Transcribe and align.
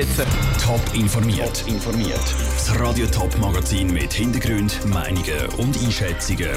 Top 0.00 0.80
informiert. 0.94 1.62
informiert. 1.68 2.34
Das 2.54 2.80
Radio 2.80 3.06
Top 3.08 3.36
Magazin 3.38 3.92
mit 3.92 4.10
Hintergrund, 4.10 4.82
Meinungen 4.86 5.46
und 5.58 5.76
Einschätzungen 5.76 6.48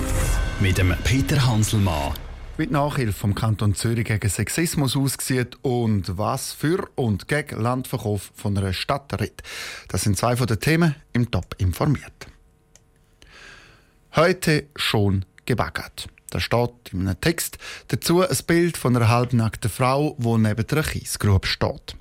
mit 0.61 0.77
dem 0.77 0.95
Peter 1.03 1.45
Hanselmann. 1.45 2.13
Wie 2.55 2.67
die 2.67 2.71
Nachhilfe 2.71 3.11
vom 3.11 3.35
Kanton 3.35 3.75
Zürich 3.75 4.05
gegen 4.05 4.29
Sexismus 4.29 4.95
aussieht 4.95 5.57
und 5.61 6.17
was 6.17 6.53
für 6.53 6.87
und 6.95 7.27
gegen 7.27 7.61
Landverkauf 7.61 8.31
von 8.33 8.57
einer 8.57 8.71
Stadt 8.71 9.11
redet. 9.19 9.43
Das 9.89 10.03
sind 10.03 10.17
zwei 10.17 10.37
von 10.37 10.47
den 10.47 10.61
Themen 10.61 10.95
im 11.11 11.29
Top 11.29 11.53
informiert. 11.57 12.27
Heute 14.15 14.67
schon 14.77 15.25
gebaggert. 15.45 16.07
Da 16.29 16.39
steht 16.39 16.93
in 16.93 17.01
einem 17.09 17.19
Text 17.19 17.57
dazu 17.89 18.21
ein 18.21 18.37
Bild 18.47 18.77
von 18.77 18.95
einer 18.95 19.09
halbnackten 19.09 19.69
Frau, 19.69 20.15
die 20.17 20.37
neben 20.37 20.65
der 20.65 20.83
Kiesgrube 20.83 21.45
steht. 21.45 21.97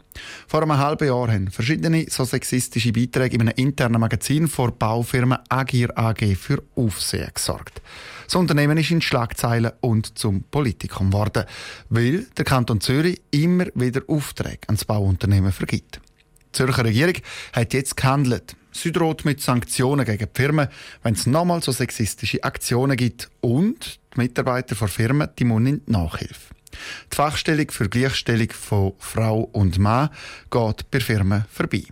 Vor 0.46 0.62
einem 0.62 0.78
halben 0.78 1.08
Jahr 1.08 1.30
haben 1.30 1.50
verschiedene 1.50 2.06
so 2.08 2.24
sexistische 2.24 2.92
Beiträge 2.92 3.36
in 3.36 3.42
einem 3.42 3.54
internen 3.56 4.00
Magazin 4.00 4.48
vor 4.48 4.72
Baufirma 4.72 5.42
Agir 5.48 5.96
AG 5.98 6.36
für 6.36 6.62
Aufsehen 6.74 7.30
gesorgt. 7.34 7.82
Das 8.26 8.34
Unternehmen 8.34 8.78
ist 8.78 8.90
in 8.90 9.02
Schlagzeilen 9.02 9.72
und 9.80 10.18
zum 10.18 10.42
Politikum 10.44 11.10
geworden, 11.10 11.44
weil 11.88 12.26
der 12.36 12.44
Kanton 12.44 12.80
Zürich 12.80 13.20
immer 13.30 13.66
wieder 13.74 14.02
Aufträge 14.06 14.68
ans 14.68 14.84
Bauunternehmen 14.84 15.52
vergibt. 15.52 16.00
Die 16.48 16.52
Zürcher 16.52 16.84
Regierung 16.84 17.14
hat 17.52 17.74
jetzt 17.74 17.96
gehandelt. 17.96 18.56
Sie 18.72 18.90
droht 18.90 19.24
mit 19.24 19.40
Sanktionen 19.40 20.06
gegen 20.06 20.28
die 20.34 20.40
Firmen, 20.40 20.68
wenn 21.02 21.14
es 21.14 21.26
nochmal 21.26 21.62
so 21.62 21.72
sexistische 21.72 22.42
Aktionen 22.42 22.96
gibt 22.96 23.30
und 23.40 24.00
die 24.14 24.20
Mitarbeiter 24.20 24.74
der 24.74 24.88
Firmen 24.88 25.28
die 25.38 25.44
müssen 25.44 25.82
Nachhilfe. 25.86 26.54
Die 27.10 27.16
Fachstellung 27.16 27.70
für 27.70 27.88
Gleichstellung 27.88 28.50
von 28.50 28.92
Frau 28.98 29.40
und 29.52 29.78
Mann 29.78 30.10
geht 30.50 30.90
bei 30.90 31.00
Firmen 31.00 31.44
vorbei. 31.50 31.84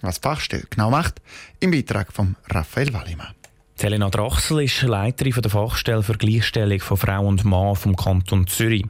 Was 0.00 0.20
die 0.20 0.28
Fachstelle 0.28 0.64
genau 0.70 0.90
macht, 0.90 1.20
im 1.60 1.72
Beitrag 1.72 2.12
von 2.12 2.36
Raphael 2.48 2.92
Wallimann. 2.92 3.37
Helena 3.80 4.10
Drachsel 4.10 4.64
ist 4.64 4.82
Leiterin 4.82 5.40
der 5.40 5.50
Fachstelle 5.50 6.02
für 6.02 6.14
Gleichstellung 6.14 6.80
von 6.80 6.96
Frau 6.96 7.24
und 7.24 7.44
Mann 7.44 7.76
vom 7.76 7.94
Kanton 7.94 8.46
Zürich. 8.48 8.84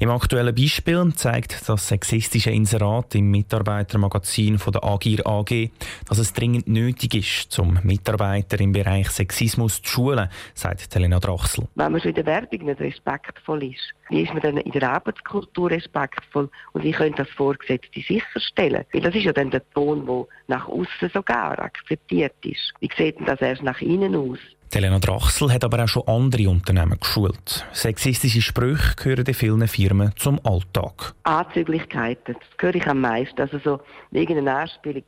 Im 0.00 0.10
aktuellen 0.10 0.54
Beispiel 0.54 1.12
zeigt 1.14 1.66
das 1.66 1.88
sexistische 1.88 2.50
Inserat 2.50 3.14
im 3.14 3.30
Mitarbeitermagazin 3.30 4.58
von 4.58 4.72
der 4.72 4.84
Agir 4.84 5.26
AG, 5.26 5.70
dass 6.06 6.18
es 6.18 6.32
dringend 6.34 6.68
nötig 6.68 7.14
ist, 7.14 7.52
zum 7.52 7.78
Mitarbeiter 7.84 8.60
im 8.60 8.72
Bereich 8.72 9.08
Sexismus 9.08 9.80
zu 9.80 9.88
schulen, 9.88 10.28
sagt 10.52 10.94
Helena 10.94 11.20
Drachsel. 11.20 11.66
Wenn 11.74 11.92
man 11.92 12.00
schon 12.00 12.10
in 12.10 12.16
der 12.16 12.26
Werbung 12.26 12.66
nicht 12.66 12.80
respektvoll 12.80 13.64
ist, 13.64 13.94
wie 14.10 14.22
ist 14.22 14.32
man 14.32 14.42
dann 14.42 14.58
in 14.58 14.72
der 14.72 14.90
Arbeitskultur 14.90 15.70
respektvoll 15.70 16.50
und 16.72 16.84
wie 16.84 16.92
können 16.92 17.14
das 17.16 17.28
Vorgesetzte 17.30 18.00
sicherstellen? 18.00 18.84
Weil 18.92 19.00
das 19.00 19.14
ist 19.14 19.24
ja 19.24 19.32
dann 19.32 19.50
der 19.50 19.68
Ton, 19.70 20.04
der 20.06 20.26
nach 20.48 20.68
außen 20.68 21.10
sogar 21.12 21.58
akzeptiert 21.58 22.34
ist. 22.44 22.74
Wie 22.80 22.90
sieht 22.96 23.18
denn 23.18 23.26
das 23.26 23.40
erst 23.40 23.62
nach 23.62 23.80
innen 23.80 24.14
aus? 24.14 24.33
Helena 24.74 24.98
Drachsel 24.98 25.52
hat 25.52 25.62
aber 25.62 25.84
auch 25.84 25.88
schon 25.88 26.08
andere 26.08 26.48
Unternehmen 26.48 26.98
geschult. 26.98 27.64
Sexistische 27.72 28.42
Sprüche 28.42 28.96
gehören 28.96 29.24
in 29.24 29.34
vielen 29.34 29.68
Firmen 29.68 30.12
zum 30.16 30.40
Alltag. 30.44 31.14
Anzüglichkeiten, 31.22 32.34
das 32.34 32.48
höre 32.58 32.74
ich 32.74 32.86
am 32.88 33.00
meisten. 33.00 33.40
Also 33.40 33.58
so 33.58 33.80
irgendeine 34.10 34.56
Anspielung, 34.56 35.04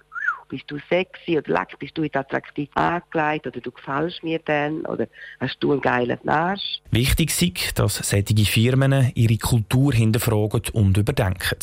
bist 0.49 0.65
du 0.69 0.79
sexy 0.89 1.39
oder 1.39 1.53
leck, 1.53 1.79
bist 1.79 1.97
du 1.97 2.03
jetzt 2.03 2.17
attraktiv 2.17 2.69
angelegt 2.75 3.47
oder 3.47 3.61
du 3.61 3.71
gefällst 3.71 4.23
mir 4.23 4.39
dann 4.45 4.81
oder 4.87 5.07
hast 5.41 5.59
du 5.61 5.73
einen 5.73 5.81
geilen 5.81 6.29
Arsch. 6.29 6.81
Wichtig 6.91 7.31
ist, 7.43 7.79
dass 7.79 7.97
solche 7.97 8.45
Firmen 8.45 9.13
ihre 9.15 9.37
Kultur 9.39 9.93
hinterfragen 9.93 10.63
und 10.73 10.97
überdenken. 10.97 11.59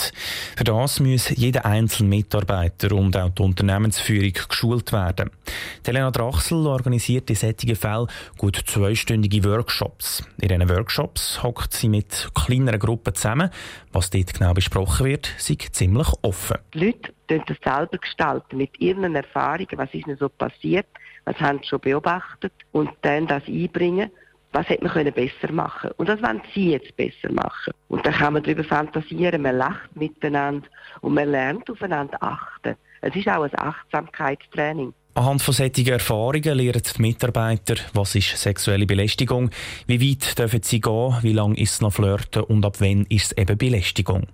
Für 0.55 0.63
das 0.63 0.99
muss 0.99 1.29
jeder 1.29 1.65
einzelne 1.65 2.09
Mitarbeiter 2.09 2.93
und 2.95 3.17
auch 3.17 3.29
die 3.29 3.41
Unternehmensführung 3.41 4.33
geschult 4.49 4.91
werden. 4.91 5.31
Helena 5.85 6.11
Drachsel 6.11 6.65
organisiert 6.67 7.29
in 7.29 7.35
solchen 7.35 7.75
Fällen 7.75 8.07
gut 8.37 8.61
zweistündige 8.65 9.43
Workshops. 9.43 10.23
In 10.41 10.49
diesen 10.49 10.69
Workshops 10.69 11.41
hockt 11.43 11.73
sie 11.73 11.89
mit 11.89 12.29
kleineren 12.33 12.79
Gruppen 12.79 13.13
zusammen. 13.15 13.49
Was 13.91 14.09
dort 14.09 14.33
genau 14.33 14.53
besprochen 14.53 15.05
wird, 15.05 15.33
ist 15.37 15.75
ziemlich 15.75 16.07
offen. 16.21 16.57
Die 16.73 16.85
Leute 16.85 17.13
das 17.27 17.57
selber 17.63 17.97
gestalten 17.97 18.57
mit 18.57 18.79
ihren 18.79 19.15
Erfahrungen, 19.15 19.77
was 19.77 19.93
ist 19.93 20.07
ihnen 20.07 20.17
so 20.17 20.29
passiert, 20.29 20.87
was 21.25 21.39
haben 21.39 21.59
sie 21.59 21.67
schon 21.67 21.79
beobachtet 21.79 22.53
und 22.71 22.89
dann 23.01 23.27
das 23.27 23.43
einbringen, 23.47 24.11
was 24.51 24.69
hätte 24.69 24.83
man 24.83 24.93
können 24.93 25.13
besser 25.13 25.51
machen 25.51 25.91
und 25.97 26.07
was 26.07 26.21
wollen 26.21 26.41
sie 26.53 26.71
jetzt 26.71 26.95
besser 26.95 27.31
machen. 27.31 27.73
Und 27.89 28.05
dann 28.05 28.13
kann 28.13 28.33
man 28.33 28.43
darüber 28.43 28.63
fantasieren, 28.63 29.41
man 29.41 29.57
lacht 29.57 29.95
miteinander 29.95 30.67
und 31.01 31.15
man 31.15 31.29
lernt 31.29 31.69
aufeinander 31.69 32.17
achten. 32.21 32.75
Es 33.01 33.15
ist 33.15 33.27
auch 33.27 33.43
ein 33.43 33.59
Achtsamkeitstraining. 33.59 34.93
Anhand 35.15 35.43
von 35.43 35.53
solchen 35.53 35.87
Erfahrungen 35.89 36.57
lernen 36.57 36.81
die 36.97 37.01
Mitarbeiter, 37.01 37.75
was 37.93 38.15
ist 38.15 38.35
sexuelle 38.35 38.87
Belästigung, 38.87 39.51
wie 39.85 40.01
weit 40.01 40.39
dürfen 40.39 40.63
sie 40.63 40.81
gehen, 40.81 41.15
wie 41.21 41.33
lange 41.33 41.55
ist 41.55 41.73
es 41.73 41.81
noch 41.81 41.93
Flirten 41.93 42.41
und 42.41 42.65
ab 42.65 42.77
wann 42.79 43.05
ist 43.09 43.31
es 43.31 43.37
eben 43.37 43.55
Belästigung. 43.55 44.25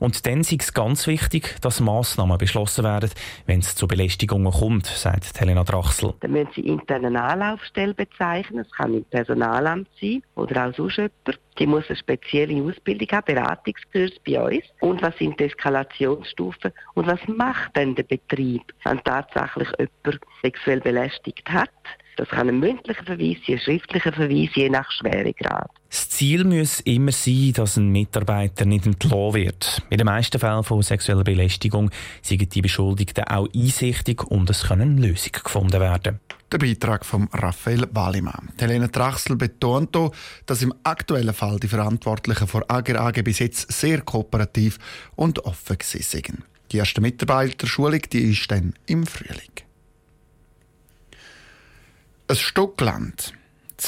Und 0.00 0.26
dann 0.26 0.40
ist 0.40 0.52
es 0.52 0.74
ganz 0.74 1.06
wichtig, 1.06 1.54
dass 1.60 1.78
Massnahmen 1.78 2.36
beschlossen 2.36 2.82
werden, 2.82 3.10
wenn 3.46 3.60
es 3.60 3.76
zu 3.76 3.86
Belästigungen 3.86 4.52
kommt, 4.52 4.86
sagt 4.86 5.40
Helena 5.40 5.62
Drachsel. 5.62 6.14
Dann 6.18 6.32
müssen 6.32 6.50
sie 6.56 6.62
interne 6.62 7.22
Anlaufstelle 7.22 7.94
bezeichnen, 7.94 8.58
es 8.58 8.72
kann 8.72 8.92
im 8.92 9.04
Personalamt 9.04 9.86
sein 10.00 10.24
oder 10.34 10.66
auch 10.66 10.74
sonst 10.74 10.96
jemand. 10.96 11.38
Die 11.58 11.66
muss 11.66 11.84
eine 11.88 11.96
spezielle 11.96 12.62
Ausbildung 12.62 13.08
haben, 13.12 13.34
Beratungskurs 13.34 14.12
bei 14.26 14.40
uns. 14.40 14.64
Und 14.80 15.02
was 15.02 15.16
sind 15.18 15.38
die 15.38 15.44
Eskalationsstufen? 15.44 16.72
Und 16.94 17.06
was 17.06 17.20
macht 17.28 17.76
denn 17.76 17.94
der 17.94 18.02
Betrieb, 18.02 18.62
wenn 18.84 19.02
tatsächlich 19.04 19.68
jemand 19.78 20.20
sexuell 20.42 20.80
belästigt 20.80 21.48
hat? 21.48 21.70
Das 22.16 22.28
kann 22.28 22.48
ein 22.48 22.60
mündlicher 22.60 23.02
Verweis 23.02 23.38
sein, 23.46 23.56
ein 23.56 23.60
schriftlicher 23.60 24.12
Verweis, 24.12 24.50
je 24.54 24.68
nach 24.68 24.88
Schweregrad. 24.92 25.68
Das 25.90 26.08
Ziel 26.10 26.44
muss 26.44 26.80
immer 26.80 27.12
sein, 27.12 27.52
dass 27.54 27.76
ein 27.76 27.88
Mitarbeiter 27.88 28.64
nicht 28.64 28.86
entlassen 28.86 29.34
wird. 29.34 29.82
In 29.90 29.98
den 29.98 30.06
meisten 30.06 30.38
Fällen 30.38 30.62
von 30.62 30.82
sexueller 30.82 31.24
Belästigung 31.24 31.90
sind 32.22 32.54
die 32.54 32.62
Beschuldigten 32.62 33.24
auch 33.24 33.48
einsichtig 33.54 34.22
und 34.24 34.48
es 34.48 34.68
können 34.68 34.98
Lösungen 34.98 35.42
gefunden 35.42 35.80
werden. 35.80 36.20
Der 36.52 36.58
Beitrag 36.58 37.04
von 37.04 37.28
Raphael 37.32 37.88
Wallimann. 37.92 38.52
Helene 38.58 38.90
Trachsel 38.90 39.36
betont 39.36 39.96
auch, 39.96 40.14
dass 40.46 40.62
im 40.62 40.74
aktuellen 40.84 41.34
Fall 41.34 41.58
die 41.58 41.68
Verantwortlichen 41.68 42.46
vor 42.46 42.64
Ager 42.68 43.00
AG 43.00 43.22
bis 43.22 43.40
jetzt 43.40 43.72
sehr 43.72 44.02
kooperativ 44.02 44.78
und 45.16 45.44
offen 45.44 45.78
sind. 45.80 46.44
Die 46.70 46.78
erste 46.78 47.00
Mitarbeiterschulung 47.00 48.02
die 48.12 48.30
ist 48.30 48.50
dann 48.50 48.74
im 48.86 49.06
Frühling. 49.06 49.50
Ein 52.26 52.36
Stück 52.36 52.80
Land, 52.80 53.34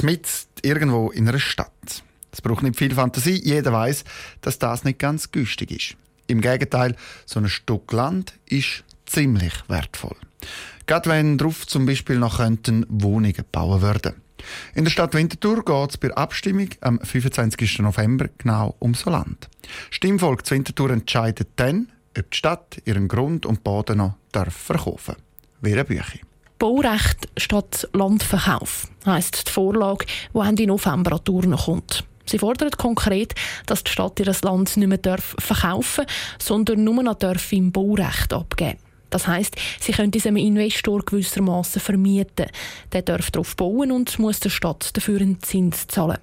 mitten 0.03 0.29
irgendwo 0.63 1.11
in 1.11 1.29
einer 1.29 1.39
Stadt. 1.39 2.03
Es 2.33 2.43
braucht 2.43 2.63
nicht 2.63 2.77
viel 2.77 2.95
Fantasie, 2.95 3.41
jeder 3.43 3.73
weiß, 3.73 4.05
dass 4.43 4.59
das 4.59 4.85
nicht 4.85 4.99
ganz 4.99 5.33
günstig 5.33 5.71
ist. 5.71 5.97
Im 6.27 6.41
Gegenteil, 6.41 6.97
so 7.25 7.41
ein 7.41 7.49
Stück 7.49 7.93
Land 7.93 8.35
ist 8.47 8.85
ziemlich 9.07 9.55
wertvoll. 9.69 10.17
Gerade 10.87 11.11
wenn 11.11 11.37
drauf 11.37 11.67
zum 11.67 11.85
Beispiel 11.85 12.19
noch 12.19 12.39
könnten 12.39 12.87
Wohnungen 12.89 13.33
gebaut 13.33 13.83
werden. 13.83 14.15
In 14.75 14.85
der 14.85 14.91
Stadt 14.91 15.15
Winterthur 15.15 15.65
geht 15.65 15.91
es 15.91 15.97
bei 15.97 16.15
Abstimmung 16.15 16.69
am 16.81 17.01
25. 17.01 17.81
November 17.81 18.29
genau 18.39 18.77
um 18.79 18.95
so 18.95 19.11
Land. 19.11 19.49
Stimmvolk 19.91 20.47
zu 20.47 20.55
Winterthur 20.55 20.91
entscheidet 20.91 21.49
dann, 21.57 21.91
ob 22.17 22.31
die 22.31 22.37
Stadt 22.37 22.81
ihren 22.85 23.09
Grund 23.09 23.47
und 23.47 23.65
Boden 23.65 23.99
noch 23.99 24.15
darf 24.31 24.55
verkaufen 24.55 25.17
darf. 25.17 25.25
Wäre 25.61 25.85
Bücher. 25.85 26.21
Baurecht 26.59 27.29
statt 27.37 27.89
Landverkauf 27.93 28.89
heisst 29.05 29.49
die 29.49 29.53
Vorlage, 29.53 30.07
die 30.33 30.39
Ende 30.39 30.67
November 30.67 31.13
an 31.13 31.21
die 31.27 31.57
kommt. 31.57 32.05
Sie 32.25 32.39
fordert 32.39 32.79
konkret, 32.79 33.35
dass 33.67 33.85
die 33.85 33.91
Stadt 33.91 34.19
ihr 34.21 34.35
Land 34.43 34.77
nicht 34.77 34.89
mehr 34.89 35.19
verkaufen 35.19 36.07
darf, 36.07 36.39
sondern 36.39 36.85
nur 36.85 37.03
noch 37.03 37.19
im 37.51 37.73
Baurecht 37.73 38.33
abgeben 38.33 38.79
das 39.17 39.27
heißt, 39.27 39.57
sie 39.81 39.93
können 39.93 40.11
diesem 40.11 40.37
Investor 40.37 41.03
gewissermaßen 41.03 41.81
vermieten. 41.81 42.51
Der 42.93 43.01
darf 43.01 43.31
darauf 43.31 43.57
bauen 43.57 43.91
und 43.91 44.19
muss 44.19 44.41
der 44.41 44.51
Stadt 44.51 44.95
dafür 44.95 45.23
einen 45.23 45.41
Zins 45.41 45.87
zahlen. 45.87 46.19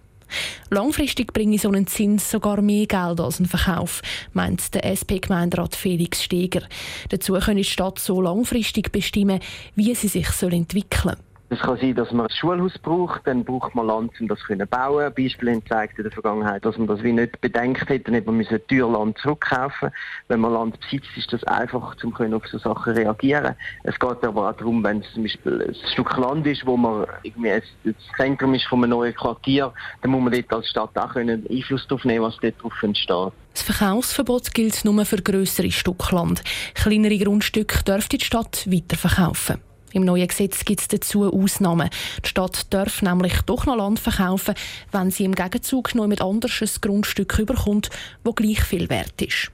Langfristig 0.70 1.34
bringe 1.34 1.58
so 1.58 1.70
einen 1.70 1.88
Zins 1.88 2.30
sogar 2.30 2.62
mehr 2.62 2.86
Geld 2.86 3.20
als 3.20 3.40
ein 3.40 3.48
Verkauf, 3.48 4.04
meint 4.34 4.76
der 4.76 4.86
SP-Gemeinderat 4.86 5.76
Felix 5.76 6.24
Steger. 6.24 6.62
Dazu 7.10 7.34
kann 7.34 7.58
die 7.58 7.64
Stadt 7.64 7.98
so 7.98 8.22
langfristig 8.22 8.92
bestimmen, 8.92 9.40
wie 9.76 9.96
sie 9.96 10.08
sich 10.08 10.28
entwickeln 10.42 11.16
soll 11.16 11.33
Es 11.54 11.60
kann 11.60 11.78
sein, 11.78 11.94
dass 11.94 12.12
man 12.12 12.26
ein 12.26 12.36
Schulhaus 12.36 12.76
braucht, 12.80 13.28
dann 13.28 13.46
braucht 13.46 13.76
man 13.76 13.86
Land, 13.86 14.20
um 14.20 14.28
das 14.28 14.40
zu 14.40 14.58
bauen. 14.58 15.14
Beispiele 15.14 15.52
haben 15.52 15.64
gezeigt 15.64 16.00
in 16.00 16.04
der 16.04 16.12
Vergangenheit, 16.12 16.66
dass 16.66 16.80
man 16.80 16.88
das 16.88 17.04
wie 17.04 17.12
nicht 17.12 17.40
bedenkt 17.42 17.88
hätte, 17.90 18.10
nicht 18.10 18.26
man 18.26 18.38
müssen 18.38 18.60
teuer 18.68 18.92
Land 18.92 19.20
zurückkaufen. 19.20 19.92
Wenn 20.30 20.40
man 20.40 20.52
Land 20.52 20.80
besitzt, 20.80 21.16
ist 21.16 21.32
das 21.32 21.44
einfach, 21.44 21.96
um 22.04 22.34
auf 22.34 22.48
so 22.48 22.58
Sachen 22.58 22.94
reagieren. 22.94 23.54
Es 23.84 24.00
geht 24.00 24.24
aber 24.24 24.50
auch 24.50 24.58
darum, 24.58 24.84
wenn 24.84 25.02
es 25.02 25.14
zum 25.14 25.22
Beispiel 25.22 25.62
ein 25.62 25.76
Stück 25.92 26.18
Land 26.18 26.48
ist, 26.48 26.66
wo 26.66 26.76
man 26.76 27.06
irgendwie 27.22 27.62
das 27.84 27.94
Zentrum 28.18 28.56
ist 28.56 28.66
von 28.66 28.80
einem 28.80 28.90
neuen 28.90 29.14
Quartier, 29.14 29.72
dann 30.02 30.10
muss 30.10 30.24
man 30.24 30.34
dort 30.34 30.52
als 30.52 30.70
Stadt 30.70 30.98
auch 30.98 31.14
können 31.14 31.46
Einfluss 31.48 31.86
darauf 31.88 32.04
nehmen, 32.04 32.26
was 32.26 32.36
dort 32.42 32.64
drauf 32.64 32.82
entsteht. 32.82 33.32
Das 33.54 33.62
Verkaufsverbot 33.62 34.56
gilt 34.56 34.84
nur 34.86 35.06
für 35.06 35.22
grössere 35.22 35.70
Stücke 35.70 36.16
Land. 36.16 36.42
Kleinere 36.74 37.20
Grundstücke 37.20 37.84
dürfte 37.84 38.18
die 38.18 38.26
Stadt 38.26 38.66
weiterverkaufen. 38.66 39.62
Im 39.94 40.06
neuen 40.06 40.28
Gesetz 40.28 40.66
gibt 40.66 40.82
es 40.82 40.88
dazu 40.88 41.32
Ausnahmen. 41.32 41.90
Die 42.26 42.30
Stadt 42.30 42.74
darf 42.74 43.02
nämlich 43.02 43.42
doch 43.46 43.66
noch 43.66 43.78
Land 43.78 44.00
verkaufen, 44.00 44.56
wenn 44.92 45.12
sie 45.12 45.24
im 45.24 45.36
Gegenzug 45.36 45.96
noch 45.96 46.08
mit 46.08 46.22
anderes 46.22 46.62
ein 46.62 46.82
Grundstück 46.82 47.38
überkommt, 47.38 47.90
wo 48.24 48.34
gleich 48.34 48.64
viel 48.64 48.90
wert 48.90 49.22
ist. 49.22 49.52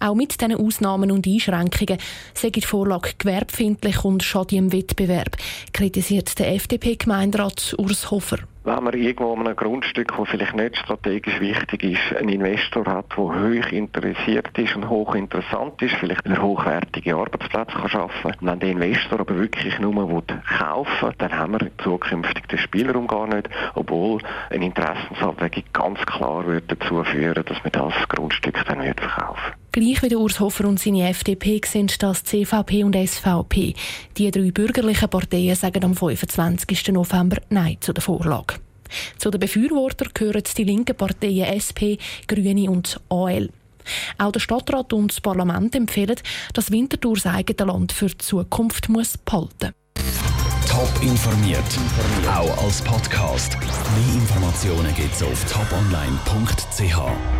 Auch 0.00 0.14
mit 0.14 0.40
diesen 0.40 0.56
Ausnahmen 0.56 1.12
und 1.12 1.26
Einschränkungen 1.26 1.98
sei 2.34 2.50
die 2.50 2.62
Vorlage 2.62 3.10
gewerbfindlich 3.18 4.04
und 4.04 4.22
schade 4.22 4.56
im 4.56 4.72
Wettbewerb, 4.72 5.36
kritisiert 5.72 6.38
der 6.38 6.54
FDP-Gemeinderat 6.54 7.74
Urs 7.78 8.10
Hofer 8.10 8.38
wenn 8.62 8.84
man 8.84 8.92
irgendwo 8.92 9.32
an 9.32 9.46
einem 9.46 9.56
Grundstück, 9.56 10.12
das 10.16 10.28
vielleicht 10.28 10.54
nicht 10.54 10.76
strategisch 10.76 11.40
wichtig 11.40 11.82
ist, 11.82 12.16
einen 12.16 12.28
Investor 12.28 12.84
hat, 12.84 13.06
der 13.10 13.24
hoch 13.24 13.72
interessiert 13.72 14.56
ist 14.58 14.76
und 14.76 14.88
hoch 14.88 15.14
interessant 15.14 15.80
ist, 15.80 15.94
vielleicht 15.94 16.26
eine 16.26 16.42
hochwertige 16.42 17.16
Arbeitsplätze 17.16 17.72
kann 17.72 17.88
schaffen. 17.88 18.34
Und 18.40 18.46
wenn 18.46 18.60
der 18.60 18.70
Investor 18.70 19.20
aber 19.20 19.36
wirklich 19.36 19.78
nur 19.78 19.92
kaufen 20.58 21.08
will, 21.08 21.14
dann 21.18 21.38
haben 21.38 21.52
wir 21.52 21.70
zukünftig 21.82 22.46
den 22.48 22.58
Spielraum 22.58 23.06
gar 23.06 23.26
nicht, 23.26 23.48
obwohl 23.74 24.20
eine 24.50 24.66
Interessensabwägung 24.66 25.64
ganz 25.72 26.04
klar 26.04 26.46
würde 26.46 26.76
dazu 26.76 27.02
führen, 27.04 27.42
dass 27.44 27.64
man 27.64 27.72
das 27.72 28.08
Grundstück 28.08 28.62
dann 28.66 28.80
nicht 28.80 29.00
verkaufen 29.00 29.54
Gleich 29.72 30.02
wie 30.02 30.08
der 30.08 30.18
Urs 30.18 30.40
Hofer 30.40 30.66
und 30.66 30.80
seine 30.80 31.08
FDP 31.08 31.60
sind 31.64 32.02
das 32.02 32.24
CVP 32.24 32.82
und 32.82 32.96
SVP. 32.96 33.74
Die 34.16 34.30
drei 34.32 34.50
bürgerlichen 34.50 35.08
Parteien 35.08 35.54
sagen 35.54 35.84
am 35.84 35.94
25. 35.94 36.88
November 36.88 37.36
Nein 37.50 37.76
zu 37.78 37.92
der 37.92 38.02
Vorlage. 38.02 38.56
Zu 39.16 39.30
den 39.30 39.38
Befürwortern 39.38 40.10
gehören 40.12 40.42
die 40.56 40.64
linken 40.64 40.96
Parteien 40.96 41.46
SP, 41.54 42.02
Grüne 42.26 42.68
und 42.68 43.00
AL. 43.10 43.50
Auch 44.18 44.32
der 44.32 44.40
Stadtrat 44.40 44.92
und 44.92 45.12
das 45.12 45.20
Parlament 45.20 45.76
empfehlen, 45.76 46.16
dass 46.52 46.72
Winterthur 46.72 47.14
das 47.14 47.26
eigene 47.26 47.70
Land 47.70 47.92
für 47.92 48.06
die 48.06 48.18
Zukunft 48.18 48.88
muss 48.88 49.18
behalten 49.18 49.70
Top 50.68 50.90
informiert, 51.02 51.64
auch 52.26 52.64
als 52.64 52.80
Podcast. 52.82 53.56
Mehr 53.60 54.14
Informationen 54.14 54.94
gibt 54.94 55.14
es 55.14 55.22
auf 55.22 55.44
toponline.ch. 55.44 57.39